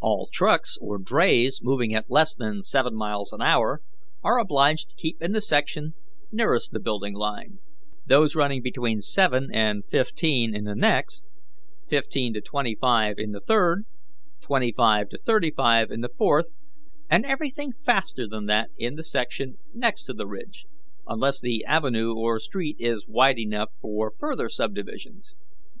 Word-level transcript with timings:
All 0.00 0.28
trucks 0.32 0.76
or 0.80 0.98
drays 0.98 1.60
moving 1.62 1.94
at 1.94 2.10
less 2.10 2.34
than 2.34 2.64
seven 2.64 2.96
miles 2.96 3.32
an 3.32 3.40
hour 3.40 3.82
are 4.24 4.36
obliged 4.40 4.90
to 4.90 4.96
keep 4.96 5.22
in 5.22 5.30
the 5.30 5.40
section 5.40 5.94
nearest 6.32 6.72
the 6.72 6.80
building 6.80 7.14
line, 7.14 7.60
those 8.04 8.34
running 8.34 8.62
between 8.62 9.00
seven 9.00 9.48
and 9.52 9.84
fifteen 9.88 10.56
in 10.56 10.64
the 10.64 10.74
next, 10.74 11.30
fifteen 11.88 12.34
to 12.34 12.40
twenty 12.40 12.74
five 12.74 13.14
in 13.16 13.30
the 13.30 13.38
third, 13.40 13.84
twenty 14.40 14.72
five 14.72 15.08
to 15.10 15.18
thirty 15.18 15.52
five 15.52 15.92
in 15.92 16.00
the 16.00 16.10
fourth, 16.18 16.46
and 17.08 17.24
everything 17.24 17.72
faster 17.84 18.26
than 18.26 18.46
that 18.46 18.70
in 18.76 18.96
the 18.96 19.04
section 19.04 19.56
next 19.72 20.06
the 20.12 20.26
ridge, 20.26 20.66
unless 21.06 21.40
the 21.40 21.64
avenue 21.64 22.12
or 22.12 22.40
street 22.40 22.74
is 22.80 23.06
wide 23.06 23.38
enough 23.38 23.70
for 23.80 24.12
further 24.18 24.48
subdivisions. 24.48 25.36